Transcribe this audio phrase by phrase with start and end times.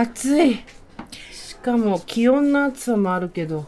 [0.00, 0.58] 暑い。
[1.32, 3.66] しかも気温の暑さもあるけど、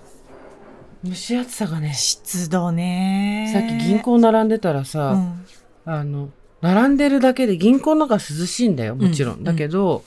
[1.03, 3.51] 蒸し暑さがね、湿度ね。
[3.53, 5.46] さっき銀行並んでたらうさ、ん。
[5.87, 6.29] あの、
[6.61, 9.35] 並んでるだけで銀行の中涼しいんだよ、もちろん。
[9.37, 10.04] うんだけど、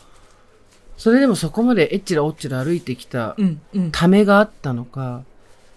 [0.95, 3.61] それでもそこまでえっちらおっちら歩いてきたうん。
[3.73, 3.91] うん。
[3.91, 5.23] ためがあったのか、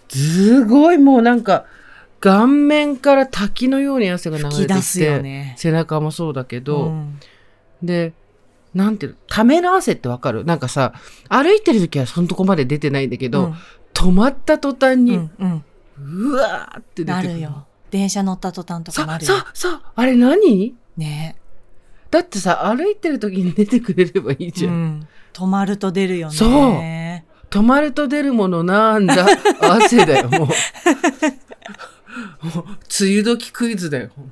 [0.09, 1.65] すごいもうなんか、
[2.19, 5.55] 顔面から滝のように汗が流れてきて、ね。
[5.57, 7.19] 背中もそうだけど、うん
[7.81, 8.13] で、
[8.75, 10.45] なんていうの、ための汗ってわかる？
[10.45, 10.93] なんかさ、
[11.29, 13.55] 歩いてる時はそのとこまで出てないんだけど、
[13.93, 15.31] 止まった途端に、うん。
[15.39, 15.63] うん。
[16.31, 17.27] うわーって出てくる。
[17.29, 17.65] なるよ。
[17.89, 19.45] 電車乗った途端とそかなるよそう。
[19.53, 20.75] そうあれ何？
[20.97, 21.37] ね。
[22.11, 24.73] だってさ、歩いてる時に出てくれればいいじゃん。
[24.73, 25.07] うん。
[25.33, 26.33] 止まると出るよね。
[26.35, 26.49] そう
[27.49, 29.25] 止まると出るものなんだ
[29.61, 30.39] 汗だよ、もう。
[32.45, 34.31] もう、梅雨時クイズだよ、ほんと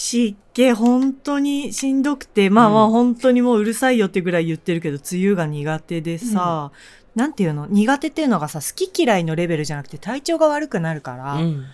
[0.00, 6.70] 湿気本当にしんどくて、まあまあうん本当にもううるさいよってぐらい言ってるけど、梅雨が苦手でさ、
[7.16, 7.66] なんていうの？
[7.66, 11.64] 苦手っていうのがさ、好き嫌いのレベルじゃなくて体調が悪くなるから、うん。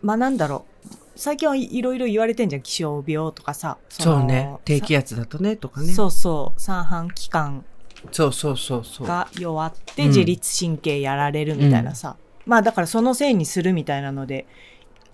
[0.00, 0.94] まあなんだろう。
[1.14, 2.62] 最近はいろいろ言われてんじゃん。
[2.62, 3.76] 気象病とかさ。
[3.90, 4.60] そうねの。
[4.64, 5.92] 低気圧だとね、とかね。
[5.92, 6.60] そうそう。
[6.60, 7.66] 三半規管
[8.12, 9.06] そうそうそうそう。
[9.06, 14.46] が弱ってうん自律神経やられるみたいなさ、まあだからそのせいにするみたいなので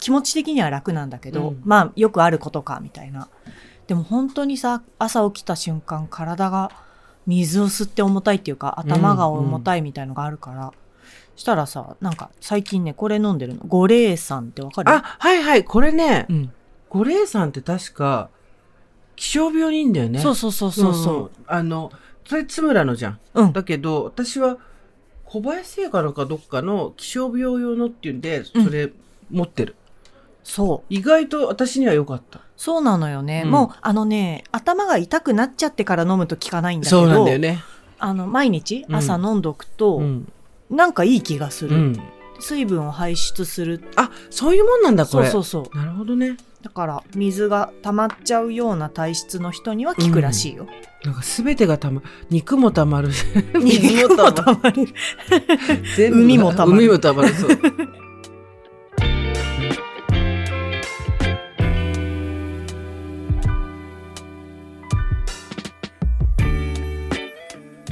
[0.01, 1.63] 気持ち的には楽なんだけど、うん。
[1.65, 3.29] まあよくあることかみたいな。
[3.87, 6.71] でも本当にさ朝起きた瞬間体が
[7.27, 10.73] 水を吸って重たいっていうか頭が重たいみたいのがあるから、
[11.37, 13.61] したらさなんか最近ねこれ飲んでるの。
[13.67, 14.91] 五苓散ってわかる？
[14.91, 16.53] あ、はいはい、これね、うん、
[16.89, 18.31] 五苓散って確か、
[19.17, 20.19] 気象病にいいんだよね。
[20.21, 21.31] そうそうそうそうそん。
[21.47, 21.91] あの、
[22.27, 23.19] それ津村のじゃん。
[23.35, 24.57] う、うん、だけど、私は
[25.25, 28.65] 小林製菓のかどっかの気象病用のっていうんで、うん。
[28.65, 28.93] それ
[29.31, 29.77] 持ってる。
[30.43, 32.41] そう意外と私には良かった。
[32.57, 37.63] そうなのよね、うんもうあのね頭が痛くなっちゃってから飲むと効かないんだけどそうなんだよね。
[37.99, 40.33] あの毎日朝飲んどくと、うん。
[40.71, 42.03] なんかいい気がする、うん。
[42.39, 45.31] 水分を排出するあ、そういうもんなんだ、こそうれ。
[45.31, 46.37] そうそうなるほどね。
[46.63, 50.67] だから水が溜まっちゃうような体質の人には効くらしいよ、
[51.05, 54.89] なんか全てがたま、肉もたまるし、水 肉も もたまる。
[56.11, 57.35] 海もたまる海もたまる。
[57.35, 57.51] そう。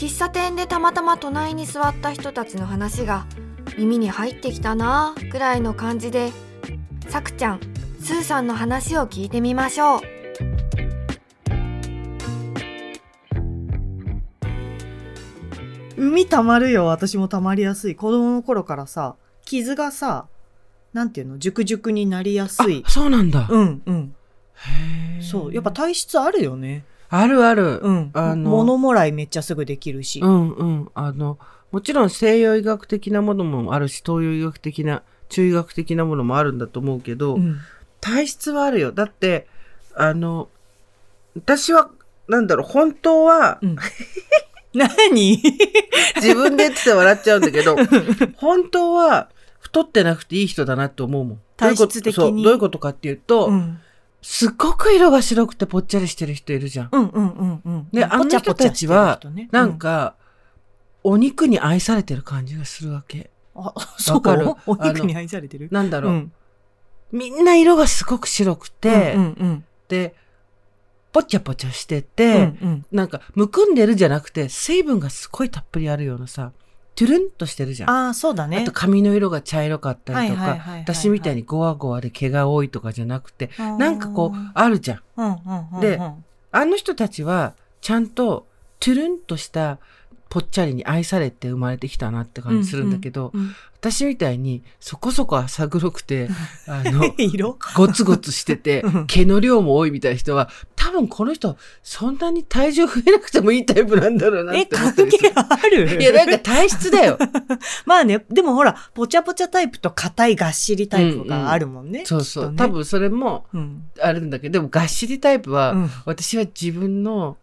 [0.00, 3.26] 喫茶店でたまたま隣に座った人たちの話が
[3.76, 6.32] 耳に入ってきたなぁくらいの感じで
[7.10, 7.60] さくちゃん
[8.00, 10.00] スーさんの話を聞いてみましょう。
[15.98, 17.94] 海溜まるよ私も溜まりやすい。
[17.94, 20.28] 子供の頃からさ傷がさ
[20.94, 22.84] なんていうの熟々になりやすい。
[22.86, 23.46] あ、そうなんだ。
[23.50, 24.14] うんうん。
[25.20, 27.80] そうやっぱ体質あるよねあるある。
[27.82, 28.10] うん。
[28.14, 30.88] あの物もらいめっちゃすぐできるし、うんうん。
[30.94, 31.38] あの、
[31.72, 37.58] もちろん西洋医学的なものもあるし、東洋医学的な、中医学的なものもあるんだと思うけど、うん。
[38.00, 38.92] 体質はあるよ。
[38.92, 39.46] だって、
[39.94, 40.48] あの、
[41.36, 41.90] 私は、
[42.28, 43.76] なんだろう、本当は、うん。
[44.72, 45.42] 何？
[46.16, 47.76] 自分で言ってて笑っちゃうんだけど、
[48.36, 49.28] 本当は、
[49.58, 51.40] 太ってなくていい人だなって思うもん。
[51.56, 52.38] 体質的にどういうこと？
[52.38, 52.44] そう。
[52.44, 53.78] どういうことかっていうと、うん
[54.22, 56.88] すっごく色が白くてぽっちゃりしてる人いるじゃん。
[56.92, 57.88] うんうんうんうん。
[57.92, 59.20] で、あの人たちは、
[59.50, 60.14] なんか、か、
[61.02, 63.18] お肉に愛されてる感じがするわけ。
[63.18, 63.24] うん
[63.62, 64.16] あそう？
[64.16, 64.46] わかる？
[64.66, 65.68] お肉に愛されてる？
[65.72, 66.12] なんだろう。
[66.12, 66.32] うん。
[67.12, 70.14] みんな色がすごく白くて、うんうんで、
[71.12, 72.86] ぽちゃぽちゃしてうんて、うん。
[72.92, 76.52] なんか、むくんでるじゃなくて、水分がすごいたっぷりあるようなさ、
[77.00, 77.90] トゥルンとしてるじゃん。
[77.90, 78.62] あああそうだね。
[78.62, 85.80] と髪の色が茶色かったりとか私みたいにゴワゴワで毛が多いとかじゃなくて、なんかこう、あるじゃん。
[85.80, 85.98] で
[86.52, 88.46] あの人たちは、ちゃんと、
[88.80, 89.78] トゥルンとした、
[90.30, 96.28] ぽっちゃりに愛されて生まれてきたなって感じするんだけど、うん私みたいにそこそこ浅黒くて、
[96.68, 97.58] あの、色？
[97.74, 105.48] ゴツゴツしててうん、毛の量も多いみたいな人は、多分この人、そんなに体重増えなくてもいいタイプなんだろうなえって思った関りする 係。
[105.48, 107.18] あるいや、なんか体質だよ。
[107.86, 112.02] まあね、でもほら、ぽちゃぽちゃタイプと硬いがっしりタイプがあるもんね。
[112.04, 112.44] そうそう。
[112.44, 113.84] きっとね多分それもうん。
[114.02, 117.38] あるんだけど、でもがっしりタイプは、うん私は自分の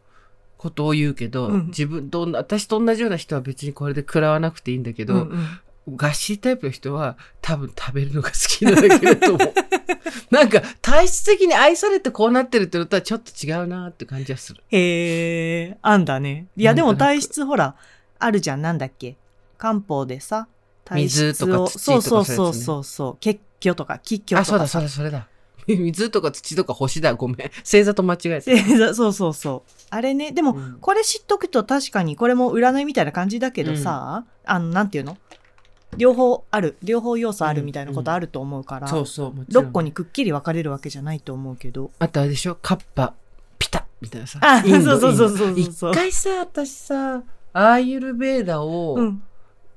[0.58, 5.60] ことを言うけど、うん自分と、私と同じような人は別にこれで食らわなくていいんだけど、うんうん
[5.96, 9.54] ガッシータイプの人は多分食べるのが好きなだけだと思う。
[10.30, 14.62] なんか体質的に愛されてこうなってるってのとはちょっと違うなって感じはする。
[14.70, 16.48] へえ、あんだね。
[16.58, 17.76] いや、でも体質ほら、
[18.20, 19.16] あるじゃん、なんだっけ。
[19.58, 20.50] 漢方でさ、
[20.84, 23.18] 体質を水とか土そうそうそうとかそうそうそう。
[23.22, 24.42] 血虚とか、気虚とか。
[24.42, 25.28] あ、そうだ、それそれだ。
[25.76, 27.14] 水とか土とか星だ。
[27.16, 27.38] ごめん。
[27.64, 28.94] 星座と間違えて星座。
[28.96, 29.72] そうそうそう。
[29.90, 30.78] あれね、でも、うん。
[30.80, 35.18] これ知っとくと確かに、これも占いみたいな感じだけどさ、あの、なんていうの？
[35.96, 39.66] 両方ある、両方要素あるみたいなことあると思うから、そうそう、もちろん。
[39.68, 41.92] 6個にくっきり分かれるわけじゃないと思うけど。
[42.00, 43.14] あとあれでしょカッパ、
[43.58, 44.40] ピタみたいなさ。
[44.42, 47.24] あそうそうそうそう一回さ、私さ、
[47.54, 49.24] アーユルベーダうをん。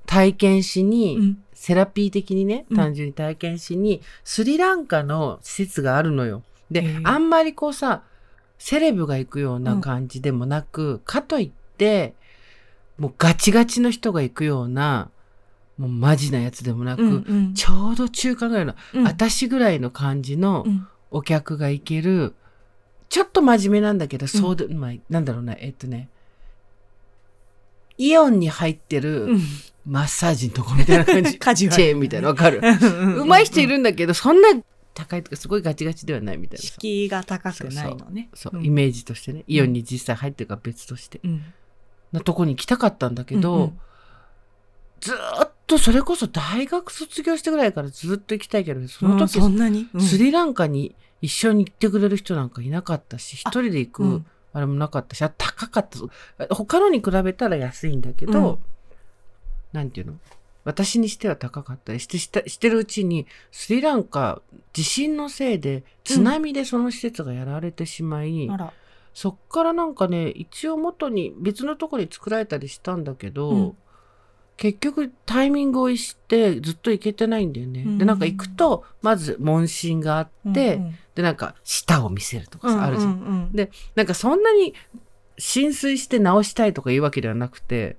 [0.06, 1.38] 体験しに、うん。
[1.60, 2.76] セラピー的にね、うん。
[2.78, 6.42] 単純に体験しに、スリランカの施設があるのよ。
[6.70, 8.02] であんまりこうさ、
[8.56, 12.14] セレブが行くような感じでもなく、かといって、
[12.96, 15.10] もうガチガチの人が行くような、
[15.76, 17.54] もうマジなやつでもなく、うんうん。
[17.54, 19.04] ちょうど中華ぐらいの、うん。
[19.04, 20.88] 私ぐらいの感じのうん。
[21.10, 22.34] お客が行ける、
[23.10, 26.08] ちょっと真面目なんだけど、そうで、まあ、なんだろうな、えっとね、
[28.00, 29.40] イオンに入ってるうん。
[29.86, 31.36] マッサージのとこみたいな感じ。
[31.40, 31.76] カジュアル。
[31.76, 32.60] チェーンみたいな、わかる。
[32.62, 34.48] ううまい人いるんだけど、そんな
[34.94, 36.74] 高いとかすごいガチガチではないみたいなさ。
[36.74, 38.30] 敷居が高くないのね。
[38.34, 38.64] そう、ん。
[38.64, 39.44] イメージとしてね。
[39.46, 41.20] イオンに実際入ってるか別として。
[41.24, 41.42] うん。
[42.12, 43.72] なとこに行きたかったんだけど、
[45.00, 50.00] ずーっとそれこそ大学卒業してぐらいからずっと行きたいけど、そのうん時、そんなに、うん。
[50.00, 55.88] スリランカに一緒に行ってくれる人なんかいなかったし、一人で行く、うんあれもなかったし、あ高かっ
[56.38, 56.54] た。
[56.54, 58.58] 他のに比べたら安いんだけど、うん
[59.72, 60.14] なんていうの？
[60.64, 64.42] 私にしては高かったりしてしたしてるうちに、スリランカ、
[64.72, 68.72] 地震のせいで、津波でその施設がやられてしまい、あら。
[69.14, 73.76] そっからなんかね、一応元に別のとこに作られたりしたんだけど、うん
[74.56, 77.82] 結局タイミングを逸してずっと行けてないんだよね。
[77.86, 83.12] うんで、なんか行くと、まず問診があって、うんうんで、なんか舌を見せるとかさ、あるじゃん。
[83.12, 84.74] うんうんうんで、なんかそんなに
[85.38, 87.96] 浸水して治したいとかいうわけではなくて、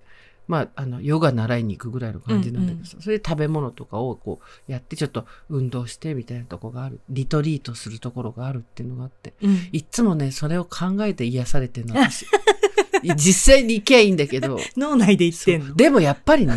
[0.48, 7.00] まあ、あの、ヨガ習いに行くぐらいの感じなんだけどさ、それで食べ物とかをこうやってちょっと運動してみたいなとこがある。
[7.10, 9.34] リトリートするところがあるっていうのがあって。
[9.42, 12.26] うんいっつもね、それを考えて癒されてるの、私。
[13.16, 14.60] 実際に行けばいいんだけど。
[14.78, 15.76] 脳内で言ってんの？
[15.76, 16.54] でもやっぱりね、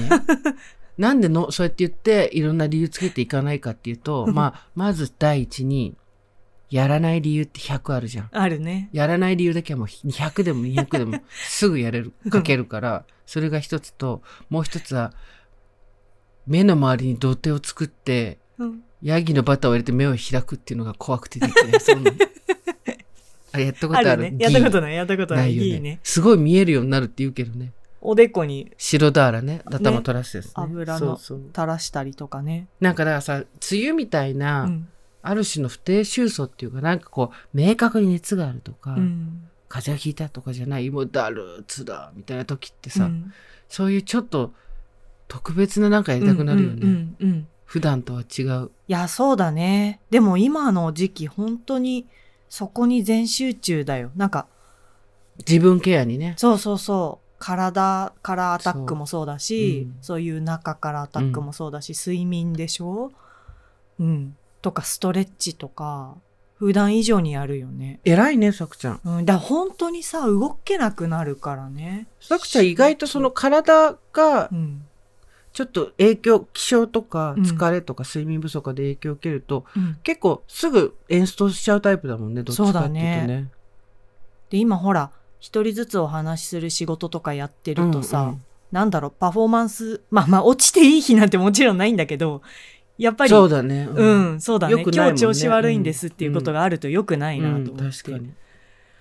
[0.99, 5.97] なんでの、そうやって言っていろんな理由つけていかないかっていうと、 まあ、まず第一に、
[6.75, 8.31] やらない理由って100あるじゃん。
[8.33, 8.89] あるね。
[8.93, 15.13] やらない理由だけはもう200でも200でも すぐやれる、書けるから、それが一つと、もう一つは、
[16.49, 21.79] 目の周りに土手を作って、うんヤギのバターを入れて目を開くっていうのが怖くてできない。
[21.79, 22.11] そんな
[23.53, 24.11] あれやったことある？
[24.11, 24.37] あるね。
[24.41, 25.43] やったこといない、やったことな。
[25.43, 26.01] ないいよねいいね。
[26.03, 27.73] すごい見えるようになるって言うけどね。
[28.01, 29.61] おでこに白ダーラね。
[29.67, 30.53] 頭取らすやつね。
[30.55, 31.19] 油の。
[31.19, 32.67] 垂らしたりとかね。
[32.81, 33.47] なんかだからさ、梅
[33.91, 34.89] 雨みたいな、うん
[35.25, 43.33] ある種の不定収束っていうか、なんかこう、明確に熱があるとか、うん風邪をひいたとかじゃない、もうだるーつだみたいな時ってさ、うん
[43.69, 44.53] そういうちょっと
[45.27, 46.75] 特別ななんかやりたくなるよね。
[46.75, 48.71] うんうんうんうん普段とは違う。
[48.87, 49.99] いや、そうだね。
[50.11, 52.07] でも今の時期、本当に
[52.49, 54.13] そこに全集中だよ。
[54.15, 54.47] なんか、
[55.39, 56.35] 自分ケアにね。
[56.37, 57.37] そうそうそう。
[57.41, 63.11] 体からアタックもそうだし、そうそう,、いう中からアタックもそうだし、睡眠でしょ？
[63.99, 64.37] うん。
[64.65, 66.17] とか、ストレッチとか、
[66.55, 68.01] 普段以上にやるよね。
[68.05, 69.01] 偉いね、さくちゃん。
[69.05, 69.25] うん。
[69.27, 72.07] だ本当にさ、動けなくなるからね。
[72.19, 74.87] さくちゃん意外とその体がうん。
[75.53, 79.99] ちょっと影響、気象とかうん疲れとか睡眠不足で影響を受けると、うん。
[80.03, 83.51] 結構すぐ演出しちゃうタイプだもんね、どっちかっていうとね。
[84.49, 88.45] で、今ほら、一人ずつお話しする仕事とかやってるとさ、うんうん
[88.75, 92.43] なんだろう、パフォーマンス、まあまあ、落ちていい日なんてもちろんないんだけど、
[92.99, 93.89] やっぱり、そうだね。
[93.91, 97.71] うん、そうだねね今日調子悪いんですっていうことがあると良くないなと思って。
[97.85, 98.33] うん確かに。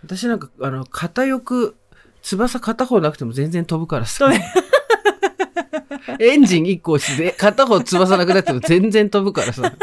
[0.04, 1.74] 私なんか、あの、片翼、
[2.22, 4.30] 翼片方なくても全然飛ぶからさ。
[6.20, 9.74] エンジン1個押して、片方翼なくなっても全然飛ぶからさ。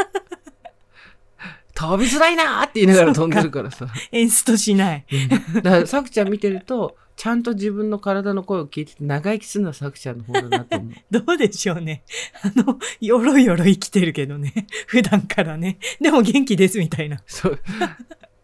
[1.73, 3.87] 飛びづらいなーって言いながら飛んでるからさ。
[4.11, 5.05] 演出しない。
[5.11, 10.93] うんだから、さくちゃん見てると、ちゃんと自分の体の声を聞いてて長生きするのはさくちゃんの方だなと思う。
[11.25, 12.03] どうでしょうね。
[12.41, 14.67] あの、よろよろ生きてるけどね。
[14.87, 15.77] 普段からね。
[15.99, 17.21] でも元気ですみたいな。
[17.25, 17.59] そう。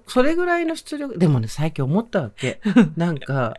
[0.07, 2.61] それぐらいの出力、でもね、最近思ったわけ。
[2.95, 3.55] なんか、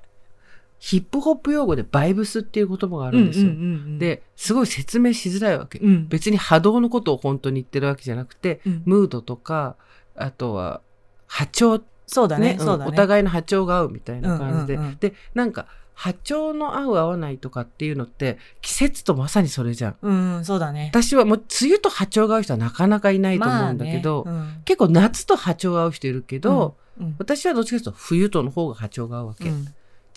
[0.79, 3.47] ヒップホップ用語でバイブスっていう言葉があるんですよ。
[3.47, 5.79] うんうんうんうん、で、すごい説明しづらいわけ。
[5.81, 9.77] うん、別に波動のことを本当に言ってるわけじゃなくて、うんムードとか、
[10.15, 10.81] あとは
[11.27, 12.91] 波長そうだねね、うんそうだね。
[12.91, 14.97] お互いの波長が合うみたいな感じで、うんうんうん。
[14.97, 19.97] でなんか波長の合う合わないとかっていうのって季節とまさにそれじゃん。
[20.00, 20.91] うんそうだね。
[20.93, 27.15] 私はもう梅雨と波長が合う人はなかなかいないと思うんだけど、まあね結構夏と波長が合う人いるけど、うんうん。
[27.19, 29.67] 私はどっちかというと冬との方が波長が合うわけ、うん。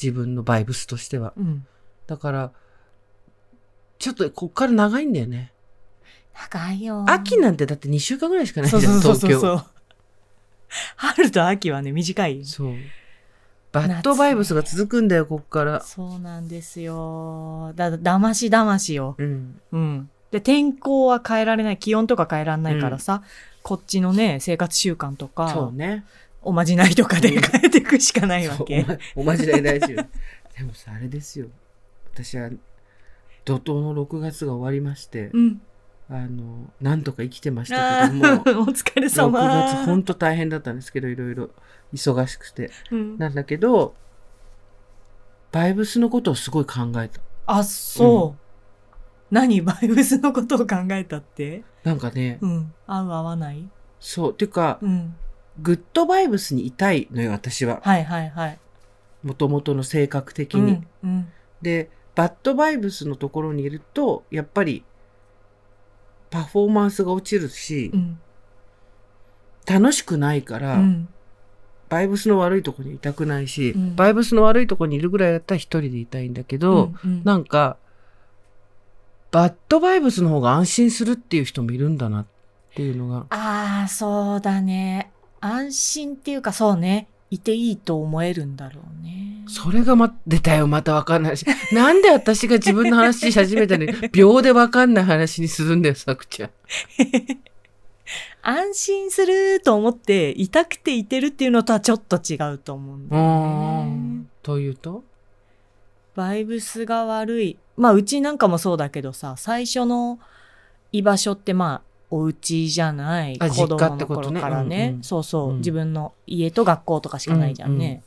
[0.01, 1.33] 自分のバイブスとしては。
[1.35, 1.65] うん。
[2.07, 2.51] だから
[3.99, 5.51] ちょっとこっから長いんだよね。
[6.33, 9.65] 長いよ秋なんてだって2週間ぐらいしかないじゃそうんそうそう東京そう
[10.95, 12.43] 春と秋はね短い。
[12.45, 12.75] そう。
[13.71, 15.81] バッドバイブスが続くんだよこっから。
[15.81, 17.71] そうなんですよ。
[17.75, 19.15] だだましだましよ。
[19.17, 19.61] うん。
[19.71, 20.09] うん。
[20.31, 23.21] で天候は変えられない気温とか変えられないからさ、
[23.63, 26.05] こっちのね生活習慣とそうかね。
[26.43, 27.41] おまじないとかでうん。
[27.41, 30.05] 変えていくしかないわそうけ、おまおまじない大事よ。
[30.57, 31.47] でもさあれですよ。
[32.13, 32.49] 私は
[33.45, 35.61] 怒涛の6月が終わりまして、うん
[36.13, 38.23] あのなんとか生きてましたあけども。
[38.43, 41.49] ー お疲れ6様月ほんと大変だったんですけどいろいろ。
[41.93, 42.69] 忙しくて。
[42.91, 43.17] うん。
[43.17, 43.95] なんだけど
[45.51, 47.21] バイブスのことをすごい考えた。
[47.45, 48.95] あそう、
[49.33, 49.61] 何？
[49.61, 51.63] バイブスのことを考えたって？
[51.83, 52.73] なんかね、うん。
[52.87, 53.67] 合う合わない？
[53.99, 54.33] そう。
[54.33, 55.15] ていうかうん。
[55.61, 57.79] グッドバイブスにいたいのよ私は。
[57.83, 58.59] はいはいはい。
[59.23, 61.27] もともとの性格的に、うんうん。
[61.61, 64.83] でバッドバイブスのところにいるとやっぱり
[66.31, 68.19] パフォーマンスが落ちるし、うん
[69.65, 71.07] 楽しくないから、うん。
[71.89, 73.95] バイブスの悪いところにいたくないし、うん。
[73.95, 77.23] バイブスの悪いところにいるぐらいだったら一人でいたいんだけど、うんうん。
[77.23, 77.77] なんか
[79.31, 82.25] バッドバイブスの方が安心するっていう人もいるんだなっ
[82.75, 83.25] ていうのが。
[83.29, 85.11] ああそうだね。
[85.39, 91.45] 安心っていうかそうねいていいと思えるんだろうねそれがま、出たよ、またわかんないし。
[91.73, 96.49] なんで私が自分の話し始めたのに、 秒でわかんない話にするんだよ、さくちゃん。
[98.43, 104.29] 安心すると思って痛くていてるっていうのとはちょっと違うと思うんだうよーねん。
[104.41, 105.03] というと？
[106.15, 110.19] バイブスが悪いまあうちなんかもそうだけどさ最初の
[110.91, 114.89] 居場所ってまあお家じゃないあ子供の頃からね。
[114.89, 115.03] うんうん。
[115.03, 115.57] そうそう、うん。
[115.57, 118.03] 自分の家と学校とかしかないじゃんね、うんうん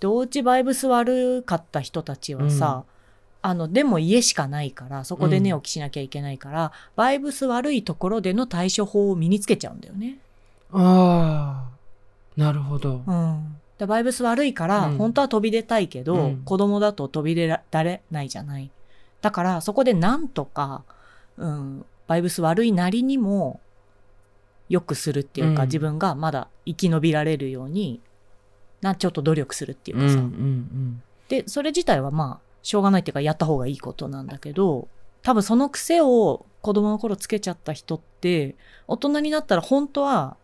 [0.00, 2.84] でお家バイブス悪かった人たちはさ、
[3.42, 10.18] あのでも家しかないからそこで寝起きしなきゃいけないから、バイブス悪いところでの対処法を身につけちゃうんだよね。
[10.72, 13.02] ああ、なるほど。
[13.06, 14.98] うん、でバイブス悪いから、うん。
[14.98, 16.42] 本当は飛び出たいけど、うん。
[16.44, 18.70] 子供だと飛び出られないじゃない。
[19.20, 20.84] だからそこでなんとか、
[21.38, 23.60] うん、バイブス悪いなりにも
[24.68, 25.68] 良くするっていうか、うん。
[25.68, 28.00] 自分がまだ生き延びられるように
[28.80, 34.88] なちょっと努力するっていううん、うかさ、ん、でそれ自体はまあしょうがないっていうかやった方がいいことなんだけど
[35.22, 38.56] 多分その癖を子供の頃つけちゃった人って
[38.88, 40.36] 大人になったら本当は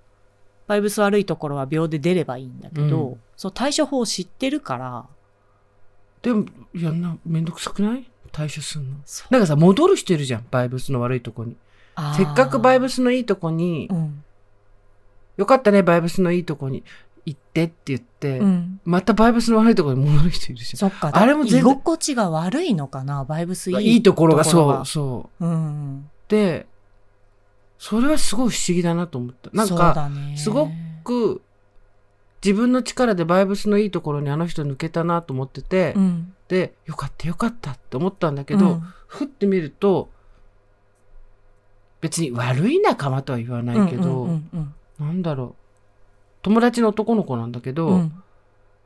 [0.66, 3.20] バイブス悪いところは秒で出ればいいんだけど、うん。
[3.36, 5.06] そう対処法を知ってるから。
[6.22, 8.10] でも、いやんな、めんどくさくない？
[8.34, 8.98] 対処すんの？
[9.30, 11.56] なんかさ、戻る人いるじゃん、バイブスの悪いとこに。
[12.16, 14.24] せっかくバイブス、スのいいとこに、うん
[15.36, 16.84] よかったね、バイブスのいいとこに
[17.26, 23.82] 行ってって言って、うん、またバイブスの悪いところに戻る人いるじそっかあれも全然居心地が悪いのかなバイブスいゃん。
[23.82, 25.44] いいいところが、そう、がそう。
[25.44, 26.66] うん、で、
[27.78, 29.50] それはすごい不思議だなと思った。
[29.52, 30.68] なんか、すご
[31.02, 31.42] く、
[32.44, 38.82] 自分の力でバイブスのいいところにあの人抜けたなと思ってて、うんで、よかったよかったって思ったんだけど、うん。
[39.06, 40.08] ふってみると、
[42.00, 45.54] 別に悪い仲間とは言わないけど、うんうんうんなんだろう。
[46.42, 47.94] 友達の男の子なんだけど、うん。
[47.94, 48.24] うん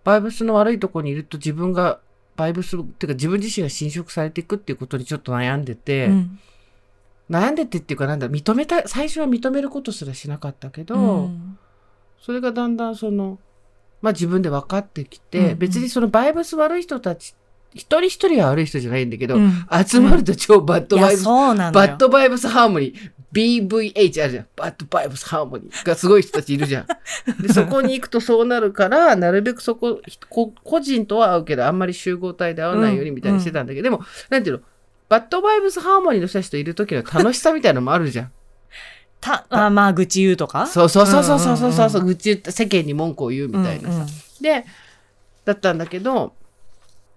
[0.04, 2.00] バイブスの悪いところにいると自分が、
[2.34, 6.38] バイブス、っていうか自分自身が侵食されていくっていうことにちょっと悩んでて、うん。
[7.28, 11.58] 悩んでてっていうかなんだ、認めた、最初は認めることすらしなかったけど、うん。
[12.22, 13.38] それがだんだんその、
[14.00, 15.58] まあ自分で分かってきて、うんうん。
[15.58, 17.34] 別にそのバイブス悪い人たち、
[17.74, 19.66] 一人一人は悪い人じゃないんだけど、うん。
[19.86, 21.86] 集まると超バッドバイブス、そうなのよ。
[21.86, 24.46] バッドバイブスハーモニー、BVH あるじゃん。
[24.56, 26.86] バッドバイブスハーモニーがすごい人たちいるじゃん。
[27.42, 34.62] で、そこに行くとそうなるから、なるべくそこ、こ個人とは会うけど、あんまり集合体で会わないようにみたいにしてたんだけど、でも、なんていうの、
[35.08, 38.32] バッドバイブスハーモニーの人たちといる時の楽しさみたいなのもあるじゃん。
[39.20, 40.66] たあまあ愚痴言うとか？
[40.66, 43.94] そうそうそうそうそうそうそう、んんん愚痴言って世間に文句を言うみたいなさ。
[43.96, 44.06] うんうん。
[44.40, 44.64] で、
[45.44, 46.34] だったんだけど、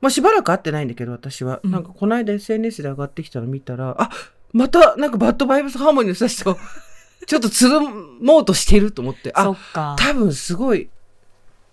[0.01, 1.59] まあ、しばらく会ってないんだけど、私は。
[1.63, 4.09] うんなんか、この間 SNS で上がってきたの見たら、あ、
[4.51, 6.57] また、なんかバッドバイブスハーモニーの人たちと、
[7.27, 10.89] ちょっとつるもうとしてると思って、そあ、っか多分すごい、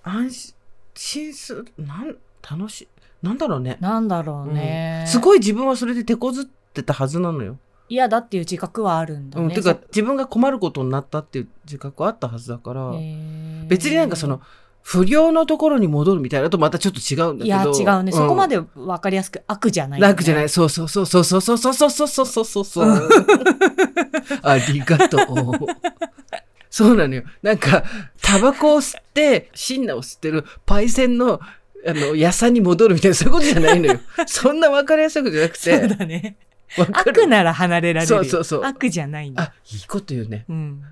[0.03, 0.55] 安
[0.95, 2.17] 心する、なん、
[2.49, 2.89] 楽しい、
[3.23, 3.79] なんだろうね。
[3.81, 7.59] なんだろうね、すごい自分はそれで手こずってたはずなのよ。
[7.89, 9.53] 嫌だっていう自覚はあるんだね、うん。
[9.53, 12.93] てか、自分が困ることになったっていう自覚はあったはずだから、
[13.67, 14.43] 別になんかその、
[14.91, 17.79] 不良のところに戻るみたいなのとまたちょっと違うんだいけど。
[17.85, 18.57] や違うね、そこまで。
[18.57, 20.49] で分かりやすく悪じゃない、ね、楽じゃない。
[20.49, 22.89] そうそうそうそうそうそうそうそうそうそうそうそう。
[24.43, 25.21] ありがとう。
[26.71, 27.23] そうなのよ。
[27.43, 27.85] なんか、
[28.23, 31.39] タバコを吸って、シンナを吸ってるパイセンの、
[31.87, 34.01] あの、野菜に戻るみたいな、そういうことじゃないのよ。
[34.27, 35.89] そんな分かりやすいことじゃなくそうて。
[35.89, 36.37] だね
[36.77, 40.47] 悪なら離れられるよそうそうそう悪じゃないんだあ、いいこと言うね。
[40.49, 40.83] うん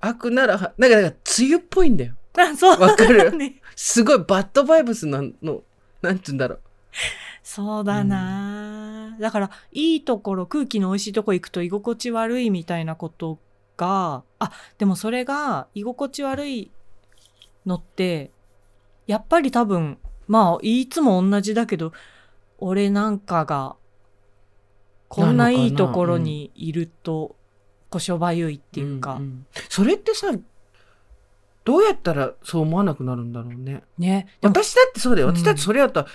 [0.00, 2.14] 悪ならは、なんか、なんか、梅雨っぽいんだよ。
[2.36, 2.80] あそう。
[2.80, 3.32] わかる？
[3.36, 3.60] ね。
[3.76, 5.62] すごいバッドバイブスなの、
[6.00, 6.60] なんて言うんだろう。
[7.42, 13.38] そうだな、だからいいところ空気の美味しいとこ行くと居心地悪いみたいなこと
[13.76, 16.70] があでもそれが居心地悪い
[17.66, 18.30] のって
[19.06, 19.98] やっぱり多分
[20.28, 21.92] まあいつも同じだけど
[22.58, 23.74] 俺なんかが
[25.08, 27.34] こんないいところにいると
[27.90, 29.46] こしょばゆいっていうか、んん。
[29.68, 30.28] それってさ、
[31.64, 33.82] どうやったらそう思わなくなるんだろうね。
[33.98, 34.26] ね。
[34.42, 35.28] 私だってそうだよ。
[35.28, 35.36] うん。
[35.36, 36.06] 私だってそれやったら、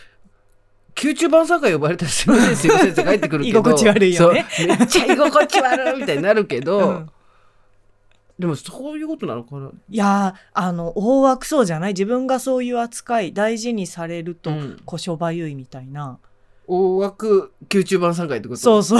[1.01, 3.59] 宮中晩餐会呼ばれたらすいません、すいませんって帰ってくるけど。
[3.59, 4.45] 居心地悪いよね。
[4.67, 7.09] めっちゃ居心地悪いみたいになるけど、うん。
[8.39, 9.71] でもそういうことなのかな。
[9.89, 11.93] いやーあの大枠そうじゃない？
[11.93, 14.81] 自分がそういう扱い大事にされるとうん。
[14.85, 16.19] こしょばゆいみたいな、
[16.67, 18.59] 大枠宮中晩餐会ってこと？
[18.59, 18.97] そうそ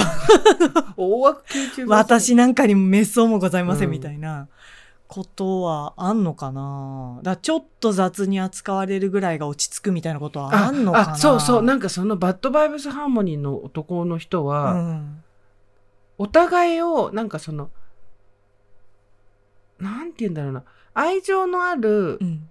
[0.96, 4.48] 大枠宮中私なんかにも滅相もございませうんんみたいな
[5.08, 7.18] ことはあんのかな？
[7.22, 11.12] だちょっと雑に扱われるぐらいが落ち着くみたいなことはあんのかな？
[11.14, 11.62] あそうそう。
[11.62, 15.24] なんかそのバッドバイブスハーモニーの男の人は、うん。
[16.18, 17.70] お互いをなんかその
[19.80, 20.64] なんて言うんだろうな。
[20.92, 22.48] 愛情のあるうん。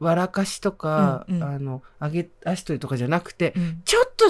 [0.00, 1.42] 笑かしとか、うんうん。
[1.44, 3.82] あの上げ足取りとかじゃなくてうん。
[3.84, 4.24] ちょっと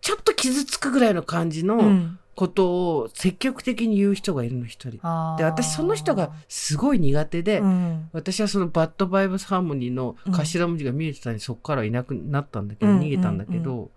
[0.00, 4.92] ちょっと傷つくぐらいの感じうのんことを積極的に言う人がいるの一人。
[5.36, 8.08] で私その人がすごい苦手で、うん。
[8.14, 13.90] 私はそのバッドバイブスハーモニーの頭文字が見えてたのにそこからいなくなったんだけど、うん逃げたんだけど、うん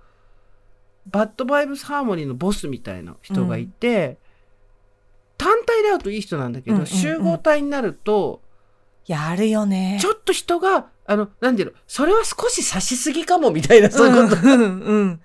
[1.05, 4.17] バッドバイブスハーモニーのボスみたいな人がいて、
[5.37, 6.95] 単体で会うといい人なんだけど、うんうんうん。
[6.95, 8.41] 集合体になると
[9.05, 9.99] やるよね。
[10.01, 15.21] ちょっと人があのなんていうのそれは少し差しすぎかもみたいなそういうこと,、うんうん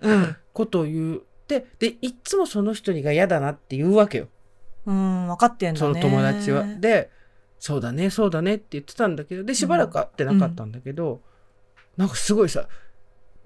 [0.00, 0.36] うん。
[0.52, 1.22] ことを言う
[1.60, 4.28] ででいっつもその人にが嫌だなって言うわけよ。
[4.86, 5.86] うん分かってんだね。
[5.86, 6.64] その友達は。
[6.64, 7.10] で
[7.58, 11.20] そうだねそうだねって言ってたんだけどでしばらく会ってなかったんだけど、
[11.96, 12.66] なんかすごいさ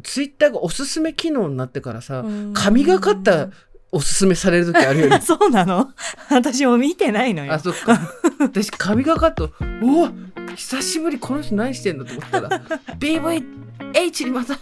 [0.03, 2.53] ツイッターがおすすめ機能になってからさ、うん。
[2.55, 3.49] 神がかった
[3.93, 5.21] おすすめされる時あるよね。
[5.25, 5.91] そうなの？
[6.31, 7.53] 私も見てないのよ。
[7.53, 7.99] あそっか。
[8.41, 9.45] 私神がかった。
[9.45, 10.09] おお
[10.55, 12.49] 久しぶりこの人何してんだと思ったら
[12.99, 14.59] BVH にまた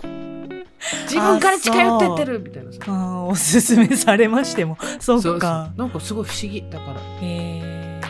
[1.05, 2.79] 自分から近寄ってってるみたいなさ。
[2.87, 4.77] うんおすすめされましても。
[5.01, 5.20] そっか。
[5.20, 7.01] そうなんかすごい不思議だから。
[7.01, 8.01] へえ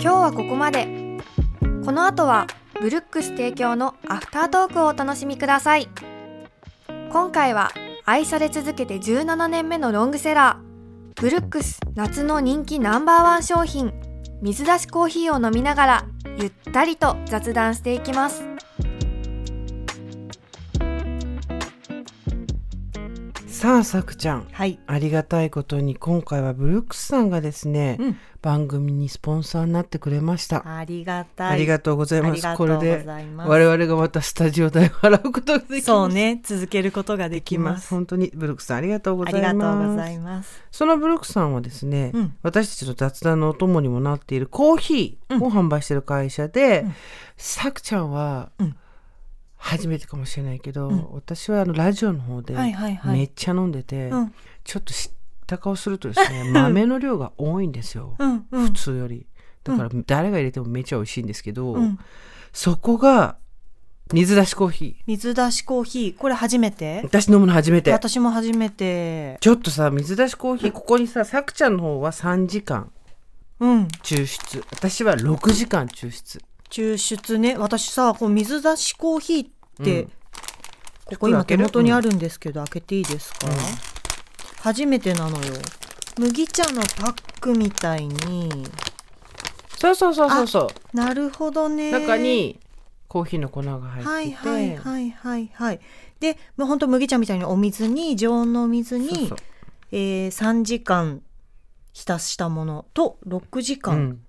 [0.00, 0.88] 今日はここまで。
[1.84, 2.46] この後は
[2.80, 5.88] ブルックス提供のアフタートークをお楽しみください。
[7.10, 7.70] 今回は
[8.04, 11.20] 愛され続けて17年目のロングセラー。
[11.20, 13.92] ブルックス夏の人気ナンバーワン商品。
[14.40, 16.04] 水出しコーヒーを飲みながら
[16.38, 18.44] ゆったりと雑談していきます
[23.58, 24.46] さあさくちゃん。
[24.52, 24.78] はい。
[24.86, 28.16] ありがたいことに今回はブルックスさんがですね、うん。
[28.40, 31.52] 番組にスポンサーになってくれました、ありがたい。
[31.54, 32.56] ありがとうございあます。
[32.56, 35.80] これで我々がまたスタジオ代を払うことができます。
[35.86, 36.40] そうね。
[36.44, 37.88] 続けることがでできます。
[37.88, 39.56] す本当にブルックスさんありがとうございます。
[39.56, 40.62] がとうございます。
[40.70, 42.36] そのブルックスさんはですね、うん。
[42.44, 46.94] 私たちの雑談のお供にもなっているコーヒーを販売している会社で、うん。
[47.36, 48.76] さくちゃんはうん
[49.68, 51.06] 初めてかもしれないけど、うん。
[51.12, 52.54] 私はあのラジオの方で
[53.04, 54.34] めっちゃ飲んでて、うん。
[54.64, 55.10] ちょっと知っ
[55.46, 58.66] た顔するとですね 豆の量が多いんですよ、うんうん。
[58.66, 59.26] 普通より。
[59.64, 61.98] だから誰が入れてもめっちゃ美味しいんですけど、うん。
[62.52, 63.36] そこが
[64.12, 65.02] 水出しコーヒー。
[65.06, 66.16] 水出しコーヒー。
[66.16, 67.02] これ初めて？
[67.04, 67.92] 私飲むの初めて。
[67.92, 69.36] 私も初めて。
[69.40, 72.90] ちょっとさ水出しコーヒーここにささくちゃんの方は3時間
[73.60, 73.82] うん。
[74.02, 74.64] 抽出。
[74.70, 76.40] 私は6時間抽出。
[76.70, 77.56] 抽出ね。
[77.58, 79.57] 私さこう水出しコーヒーって、うん
[81.04, 83.54] ここ今手元にあるんですけど、開けていいですか、うん。
[84.60, 85.54] 初めてなのよ。
[86.18, 88.66] 麦茶のパックみたいに。
[89.78, 90.96] そうそうそうそうそう。
[90.96, 91.92] なるほどね。
[91.92, 92.58] 中に
[93.06, 95.80] コーヒーの粉が入ってて、はいはいはいはいはい
[96.20, 99.36] でもうほんと麦茶みたいにお水に常温のお水にそ
[99.92, 101.22] えー3時間
[101.94, 104.20] 浸したものと6時う間ん。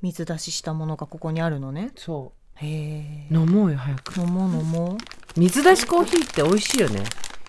[0.00, 4.20] 水出ししたものがここにあるのね、そへ飲もうよ早く。
[4.20, 5.40] 飲もう飲もう。
[5.40, 7.04] 水出しコーヒーって美味しいよね。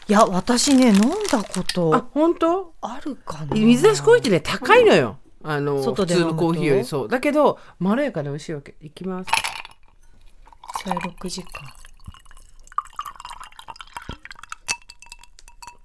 [0.07, 0.99] いや私ね飲ん
[1.31, 2.73] だことあ本当？
[2.81, 3.55] あるかな。
[3.55, 5.17] 水出しコーヒーってね高いのよ。
[5.43, 6.33] あの外で飲むと？
[6.33, 6.85] 普通のコーヒーより。
[6.85, 7.07] そう。
[7.07, 8.75] だけどまろやかで美味しいわけ。
[8.81, 9.29] いきます。
[10.83, 11.49] それ6時間。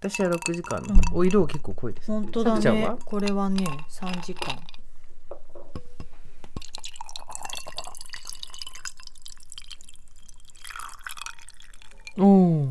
[0.00, 0.82] 私は6時間。
[0.82, 1.18] の、うん。
[1.18, 2.10] お色結構濃いです。
[2.10, 2.90] 本当だね。
[3.04, 4.56] これはね3時間
[12.18, 12.68] おー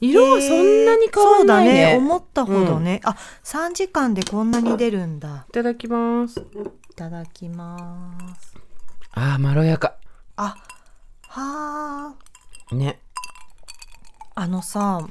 [0.00, 1.96] 色はそんなに変わらないね,、そうだね。
[1.96, 5.46] 思ったほどね、あ3時間でこんなに出るんだ。
[5.48, 6.40] いただきます。
[6.40, 8.56] いただきます。
[9.12, 9.94] あーまろやか。
[10.36, 10.56] あ
[11.28, 12.14] は
[12.70, 12.98] あね。
[14.34, 15.06] あのさ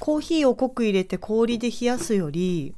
[0.00, 2.74] コーヒーを濃く入れて氷で冷やすより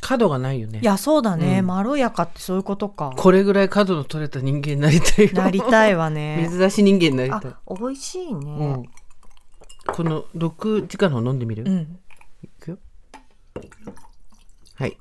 [0.00, 0.80] 角がないよね。
[0.82, 1.66] いやそうだね、うん。
[1.66, 3.12] まろやかってそういうことか。
[3.16, 5.32] これぐらい角の取れた人間になりたいよ。
[5.34, 6.38] なりたいわね。
[6.48, 7.40] 水出し人間になりたい。
[7.50, 8.84] あ、美味しいうねん、
[9.92, 11.98] この6時間の飲んでみる、いうん、
[12.60, 12.78] くよ。
[14.74, 14.96] はい。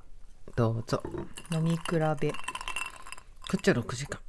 [0.55, 1.03] どうぞ。
[1.51, 1.81] 飲み比
[2.19, 2.31] べ。
[2.31, 2.35] こ
[3.57, 4.19] っちは6時間。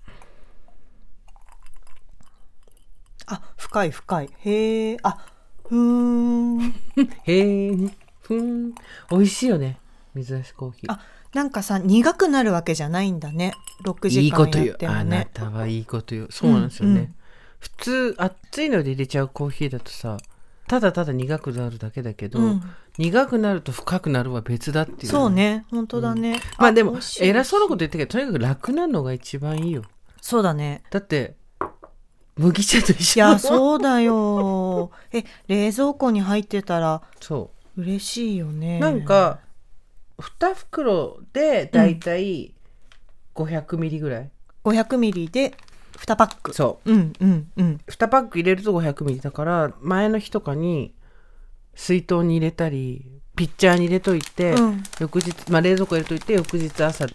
[3.27, 4.31] あ深い深い。
[4.41, 5.27] へえあ
[5.69, 6.75] ふーん。
[7.25, 7.73] へえ
[8.21, 8.75] ふん。
[9.11, 9.79] 美味しいよね。
[10.15, 10.93] 水出しコーヒー。
[10.93, 11.01] あ
[11.35, 13.55] なんかさ苦くなるわけじゃないんだね。
[13.85, 14.77] 6時いい間やっこと言う。
[14.83, 16.29] あなてもねたはいいこと言う。
[16.31, 17.15] そうなんですよね、うんうん。
[17.59, 20.19] 普通熱いので入れちゃうコーヒーだとさ
[20.69, 22.63] ただただ苦くなるだけだけど、うん。
[22.99, 25.13] 苦くなると深くなるは別だっていう。
[25.13, 25.65] そうね。
[25.71, 29.83] 本当だね、まあでも偉そうなこと言ったけどとにかく楽なのが一番いいよ。
[30.21, 30.83] そうだね。
[30.91, 31.37] だって
[32.37, 34.93] 麦茶と一緒いやそうだよ。
[35.13, 38.79] え冷蔵庫に入ってたらそ嬉しいよね。
[38.79, 39.41] うなんか
[40.19, 42.55] 2袋でだいたい
[43.35, 44.31] 500ミリぐらい、
[44.65, 45.55] 500ミリで
[45.99, 46.55] 2パック。
[46.55, 46.93] そう。
[46.93, 47.81] うんうんうん。
[47.89, 50.95] 2パック入れると500ミリだから前の日とかに
[51.75, 53.07] 水筒に入れたり
[53.37, 54.83] ピッチャーに入れといて、うん。
[55.01, 57.07] 翌日、まあ、冷蔵庫入れといて翌日朝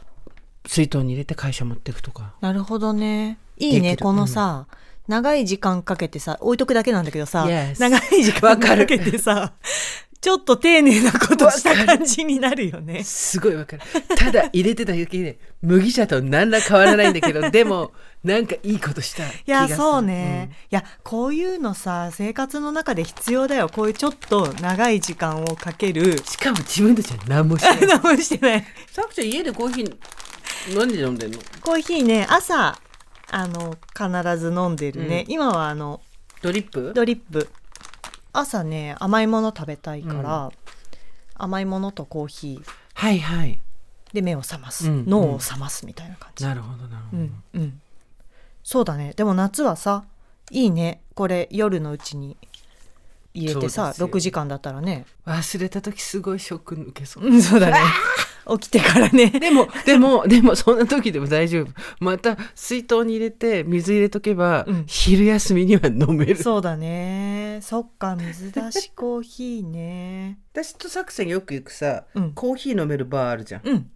[0.65, 2.33] 水筒に入れて会社持っていくとか。
[2.41, 3.37] なるほどね。
[3.57, 4.67] いいねこのさ、
[5.07, 9.53] 長い時間かけてさ置いとくだけなんだけどさ、Yes 長い時間かけてさ
[10.23, 13.03] ちょっと丁寧なことした感じになるよね。
[13.03, 13.81] すごいわかる。
[14.15, 17.91] ただ入れてただけで麦茶と何ら変わらないんだけどでも
[18.23, 23.67] なんかいいことした気いやそうね、いやこういうのさ生活の中で必要だよ。
[23.67, 26.03] こういうちょっと長い時間をかける。
[26.03, 27.99] うんしかも自分たちは何もしてない。
[28.01, 28.65] 何もしてない。
[28.93, 29.97] さくちゃん家でコーヒー
[30.73, 31.39] 何で飲んでんの？
[31.59, 32.79] コーヒーね朝
[33.29, 35.99] あの必ず飲んでるね、今はあの
[36.41, 36.93] ドリップ？
[36.95, 37.49] ドリップ
[38.33, 40.51] 朝ね甘いもの食べたいから、
[41.35, 42.69] 甘いものとコーヒー。
[42.95, 43.59] はいはい。
[44.11, 47.81] で目を覚ます、うん脳を覚ますみたいな感じ、なるほどなるほど、うんうん。
[48.63, 49.13] そうだね。
[49.15, 50.05] でも夏はさ
[50.51, 51.01] いいね。
[51.15, 52.37] これ夜のうちに
[53.33, 54.07] 入れてさそうですよ。
[54.07, 55.05] 6時間だったらね。
[55.25, 57.25] 忘れた時すごいショック抜けそう。
[57.25, 57.77] うんそうだね
[58.51, 59.29] 起きてからね。
[59.29, 61.67] でも でもでもそんな時でも大丈夫。
[61.99, 64.83] また水筒に入れて水入れとけば、うん。
[64.87, 66.35] 昼休みには飲める。
[66.35, 67.59] そうだね。
[67.61, 70.39] そっか水出しコーヒーね。
[70.53, 72.33] 私とサクセンよく行くさ、うん。
[72.33, 73.61] コーヒー飲めるバーあるじゃん。
[73.67, 73.89] うん。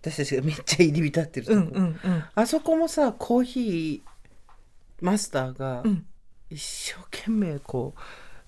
[0.00, 2.24] 私たちがめっちゃ入り浸ってるとこ、うんうんうん。
[2.34, 6.06] あそこもさコーヒーマスターがうん。
[6.50, 6.62] 一
[6.94, 7.94] 生懸命こ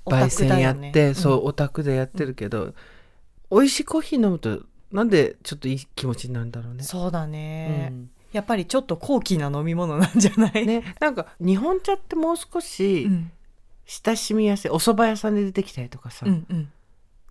[0.05, 1.15] う焙煎やって、うん。
[1.15, 2.75] そうオタクでやってるけど、
[3.51, 4.63] 美味しいコーヒー飲むと
[4.95, 6.83] なんでちょっといい気持ちになるんだろうね。
[6.85, 8.11] そうだね、うん。
[8.33, 13.31] やっぱりちょっと高貴な飲み物なんじゃない、ね、なんか日本茶ってもう少しうん。
[13.87, 16.73] 親しみやすい、お蕎麦屋さんで出てきたりとかさ、うんうん。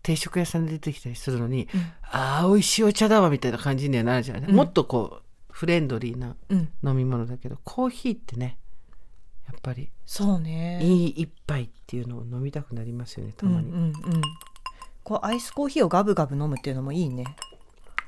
[0.04, 1.82] 定食屋さんで出てきたりするのに、うん。
[2.04, 4.56] ああ美味しいお茶だわみたいな感じにはなるじゃない、うん。
[4.56, 6.70] もっとこうフレンドリーなうん。
[6.86, 8.60] 飲み物だけどコーヒーってね
[9.48, 10.80] やっぱりそうね。
[10.84, 13.94] いい一杯っていうのを飲みたくなりますよねたまに、うんうんうん。
[15.04, 17.26] こうアイスコーヒーをガブガブ飲むっていうのもいいね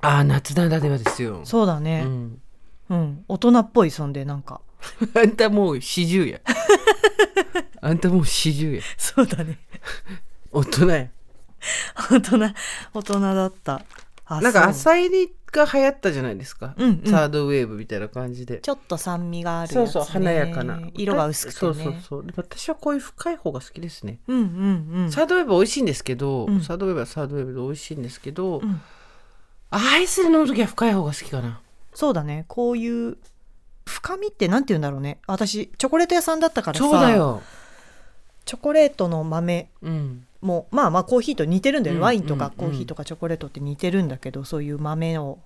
[0.05, 1.41] ああ夏ならではですよ。
[1.45, 2.03] そうだね。
[2.05, 2.41] うん、
[2.89, 4.61] うん、大人っぽいそんでなんか。
[5.15, 6.39] あんたもう四十や。
[7.81, 8.81] あんたもう四十や。
[8.97, 9.57] そうだね。
[10.51, 11.07] 大人や。
[12.11, 12.37] 大人
[12.93, 13.83] 大人だった。
[14.25, 14.69] あなんかそう。
[14.69, 17.11] 朝入りが流行ったじゃないですか、うんうん。
[17.11, 18.59] サードウェーブみたいな感じで。
[18.59, 20.81] ちょっと酸味があるやつ、ね、そうそう華やかな。
[20.93, 21.73] 色が薄くてね。
[21.73, 22.25] そうそうそう。
[22.25, 25.11] で私はこういう深い方が好きですね、うんうんうん。
[25.11, 26.61] サードウェーブ美味しいんですけど、うん。
[26.61, 28.81] サードウェーブはサードウェーブで美味しいんですけど、うん
[29.69, 31.59] アイスで飲む時は深い方が好きかな。
[31.93, 32.45] そうだね。
[32.47, 33.17] こういう
[33.85, 35.19] 深みってなんて言うんだろうね。
[35.27, 36.83] 私チョコレート屋さんだったからさ。
[36.83, 37.41] そうだよ。
[38.45, 40.27] チョコレートの豆うん。
[40.41, 45.39] もまあまあコーヒーと似てるんだよ、うんワインとかうんコーヒーとかチョコレートって似てるんだけど、そういう豆を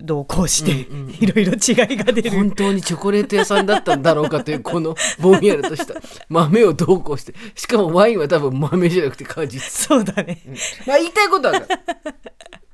[0.00, 0.72] 同行して、
[1.20, 2.30] いろいろ違いが出る。
[2.30, 5.94] 本当にチョコレート屋さんだったんだろうかというこの ぼんやりとした。
[6.28, 7.34] 豆をどうこうして。
[7.54, 10.42] しかもワインは多分豆じゃなくて果実、そうだね。
[10.86, 11.80] まあ言いたいことは分かる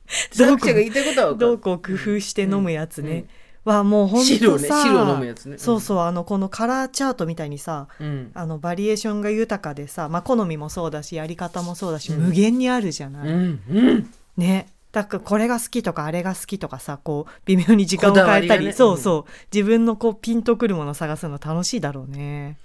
[0.33, 3.27] 作者が言いたいことはどうこう工夫して飲むやつね、
[3.69, 5.59] はもうほん白ねとさ、白飲むやつね。
[5.59, 8.31] そうそうあのこのカラーチャートみたいにさうん。
[8.35, 12.21] あのバリエーションが豊かでさ、まあ、好みもそうだしやり方もそうだし、うん。
[12.21, 14.11] 無限にあるじゃない、うんうん。
[14.37, 14.69] ね。
[14.91, 19.33] だからこれが好きとかあれが好きとかさこう微妙に時間を変えたり、そうそう。
[19.55, 22.59] 自分のこうピンとくるものを探すの楽しいだろうね。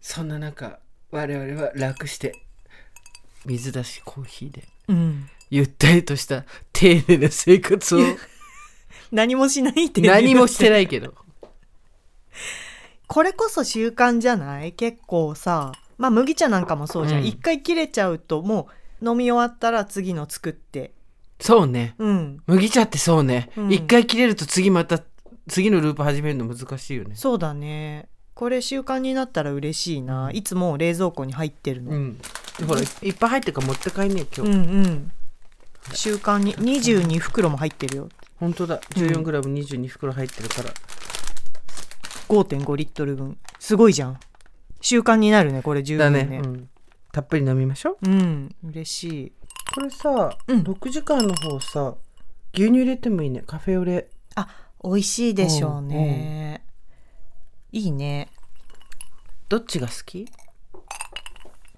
[0.00, 0.78] そんな中
[1.10, 2.34] 我々は楽して
[3.46, 4.64] 水出しコーヒーで。
[4.88, 8.00] うんゆったりとした丁寧な生活を。
[9.12, 11.14] 何もしないって何もしてないけど。
[13.06, 14.72] これこそ習慣じゃない？
[14.72, 17.26] 結構さまあ麦茶なんかもそうじゃん、うん。
[17.26, 18.68] 一回切れちゃうとも
[19.00, 20.92] う飲み終わったら次の作って。
[21.40, 21.94] そうね。
[21.98, 22.42] うん。
[22.46, 23.50] 麦茶ってそうね。
[23.56, 23.72] うん。
[23.72, 25.02] 一、回切れると次また
[25.48, 27.14] 次のループ始めるの難しいよね。
[27.14, 28.08] そうだね。
[28.34, 30.30] これ習慣になったら嬉しいな。
[30.32, 32.20] いつも冷蔵庫に入ってるの、うん。
[32.66, 35.12] ほらいっぱい入ってるから持って帰んねえ今う日、んうん
[35.92, 38.08] 習慣に22袋も入ってるよ。
[38.38, 38.78] 本当だ。
[38.94, 40.70] 14g22 袋入ってるから、
[42.28, 43.38] 5.5リットル分。
[43.58, 44.20] すごいじゃん。
[44.80, 46.24] 習慣になるねこれ十だ分ね。
[46.24, 46.68] ね、うん、
[47.10, 48.08] たっぷり飲みましょう。
[48.08, 48.54] うん。
[48.62, 49.32] 嬉しい。
[49.74, 50.60] これさ、うん。
[50.60, 51.94] 6時間の方さ
[52.54, 53.42] 牛乳入れてもいいね。
[53.46, 54.08] カフェオレ。
[54.36, 54.48] あ
[54.84, 56.62] 美味しいでしょうね、
[57.72, 58.28] いいね。
[59.48, 60.28] どっちが好き？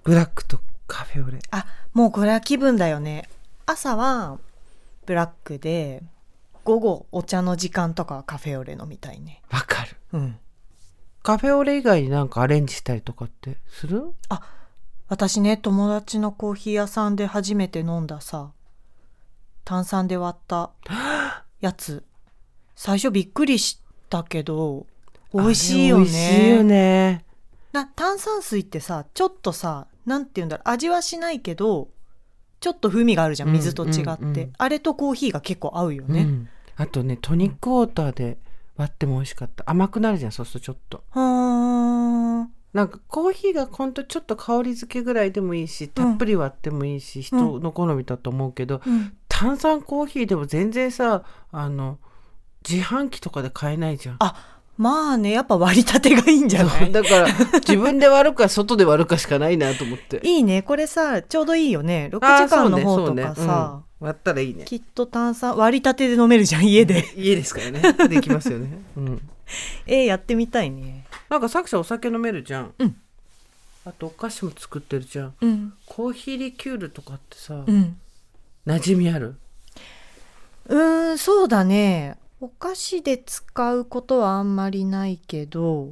[0.03, 1.39] ブラックとカフェオレ。
[1.49, 3.27] あもうこれは気分だよね
[3.71, 4.39] 朝は
[5.05, 6.03] ブラックで
[6.63, 9.41] 午後お茶の時間とかはカフェオレ飲みたいね。
[9.49, 9.97] わかる。
[10.13, 10.37] うん。
[11.23, 14.13] カフェオレ以外になんかアレンジしたりとかってする？
[15.07, 18.51] 私ね友達のコーヒー屋さんで初めて飲んださ
[19.65, 20.71] 炭酸で割った
[21.59, 22.03] やつ。
[22.75, 23.79] 最初びっくりし
[24.09, 24.85] たけど
[25.33, 27.25] 美味しいよあれ美味しいよねね。
[27.73, 31.89] な炭酸水ってさちょっとさなんて言うんだろう味はしないけど
[32.61, 34.53] ちょっと風味があるじゃんうん水と違って、うんうん。
[34.57, 36.49] あれとコーヒーが結構合うよね、うん。
[36.77, 38.37] あとねトニックウォーターで
[38.77, 39.69] 割っても美味しかった。
[39.69, 41.03] 甘くなるじゃんそうするとちょっと。
[42.73, 49.13] なんかコーヒーがほんとちょっと香り付けぐらいでもいいしたっぷり割ってもいいし、人の好みだと思うけど、うん。
[49.27, 51.97] 炭酸コーヒーでも全然さあの
[52.67, 54.15] 自販機とかで買えないじゃん。
[54.19, 54.50] あ
[54.81, 56.91] まあねやっぱ割りたてがいいんじゃない？
[56.91, 57.27] だから
[57.59, 60.19] 自分で割るか外で割るかしかないなと思って。
[60.27, 60.63] いいね。
[60.63, 62.09] これさちょうどいいよね。
[62.11, 63.23] 6あー時間の方とそうね。
[63.23, 64.07] ねかさ、うん。
[64.07, 64.65] 割ったらいいね。
[64.65, 67.05] きっと炭酸割りたてで飲めるじゃん家で。
[67.15, 67.81] 家ですからね。
[68.09, 69.21] できますよね、うん、
[69.85, 71.05] えーやってみたいね。
[71.29, 72.95] なんか作者お酒飲めるじゃん、うん。
[73.85, 75.33] あとお菓子も作ってるじゃん。
[75.41, 75.73] うん。
[75.85, 77.97] コーヒーリキュールとかってさ、うん。
[78.65, 79.35] 馴染みある？
[80.67, 85.89] うーんそうだねお菓子で使うことはあんまりないけど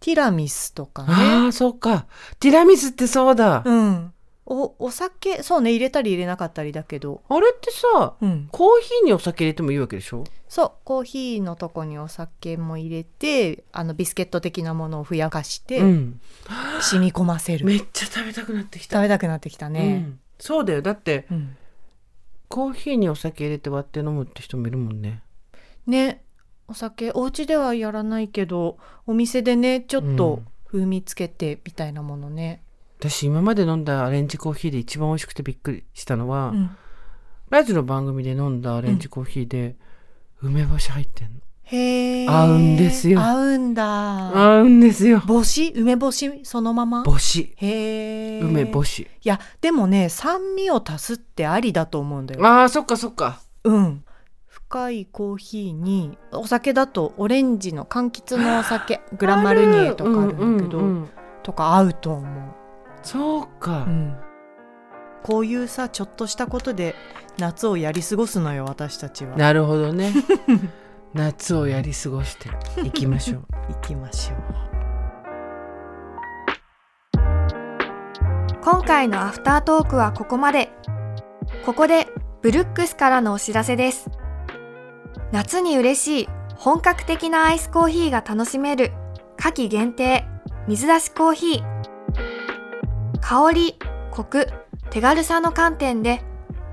[0.00, 1.08] ティラミスとかね。
[1.10, 2.06] ああそうか。
[2.38, 4.12] ティラミスってそうだ、うん。
[4.44, 7.22] おお酒そうね入れたり入れなかったりだけど。
[7.28, 8.48] あれってさうん。
[8.52, 10.24] コーヒーにお酒入れてもいいわけでしょ？
[10.48, 16.20] そうコーヒーのとこにお酒も入れてあのビスケット的なものをふやかして、うん。
[16.82, 17.64] 染み込ませる。
[17.64, 18.98] めっちゃ食べたくなってきた。
[18.98, 20.82] 食べたくなってきたうね、ん、そうだよ。
[20.82, 21.56] だってうん。
[22.48, 25.22] コーヒーにお酒入れて割って飲むって人もいるもんね
[25.88, 26.22] ね
[26.68, 32.62] お酒お家ではやらないけどお店でねちょっと風味つけてみたいなものね、
[33.00, 36.70] 私今まで飲んだアレンジコーヒーで一番美味しくてびっくりしたのは、うん。
[37.48, 39.76] ラジオの番組で飲んだアレンジコーヒーで、
[40.42, 41.34] 梅干し入ってんの。
[41.62, 43.20] へえ合うんですよ。
[43.20, 44.28] 合うんだ。
[44.36, 45.20] 合うんですよ。
[45.20, 45.72] 干し？
[45.74, 46.40] 梅干し？
[46.44, 47.04] そのまま？
[47.04, 47.54] 干し。
[47.56, 49.00] へえ梅干し。
[49.00, 52.46] いやでもね酸味を足すってありだと思うんだよ。
[52.46, 53.40] あーそっかそっか。
[53.64, 54.04] うん
[54.68, 61.08] 深いコーヒーにお酒だとオレンジの柑橘のお酒グランマルニエとかあるんだけど、うんうんうん。
[61.42, 62.54] とか合うと思
[63.02, 64.16] そうか、う、うん、
[65.22, 66.94] こういうさちょっとしたことで
[67.38, 69.38] 夏をやり過ごすのよ私たちは。
[69.38, 70.12] なるほどね。
[71.14, 72.50] 夏をやり過ごして
[72.84, 73.44] いきましょう。
[73.72, 74.38] 行きましょう。
[78.62, 80.68] 今回のアフタートークはここまで。
[81.64, 82.08] ここで
[82.42, 84.10] ブルックスからのお知らせです。
[85.32, 88.92] 夏に嬉しい本格的なアイスコーヒーが楽しめる
[89.36, 90.24] 夏季限定
[90.66, 93.20] 水出しコーヒー。
[93.20, 93.78] 香り、
[94.10, 94.48] コク、
[94.90, 96.22] 手軽さの観点で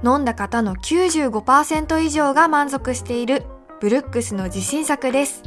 [0.03, 3.43] 飲んだ方の95%以上が満足している
[3.81, 5.43] ブルックスの自信作です。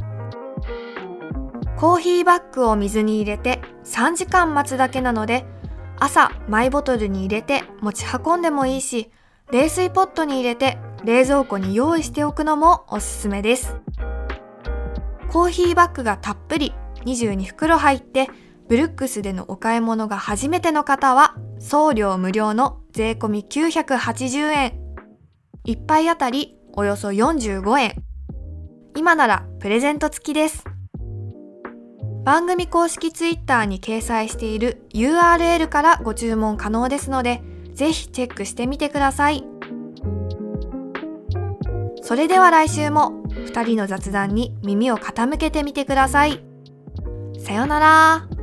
[1.79, 5.45] コーヒーバッグを水に入れて3時間待つだけなので
[5.97, 9.11] 朝マイボトルに入れて持ち運んでもいいし
[9.51, 13.75] 冷水ポットに入れて冷蔵庫に用意しておくのもおすすめです
[15.29, 16.73] コーヒーバッグがたっぷり
[17.05, 18.27] 22袋入って
[18.67, 24.89] ブルックスでのお買い物が初めての方は送料無料の税込み980円
[25.65, 28.03] 1杯あたりおよそ45円。
[28.95, 30.63] 今ならプレゼント付きです。
[32.23, 37.41] 番組公式ツイッターに掲載している URL からご注文可能ですので、
[37.79, 39.45] ぜひチェックしてみてください。
[42.01, 46.43] それでは来週も2人の雑談に耳を傾けてみてください。
[47.39, 48.38] さようなら。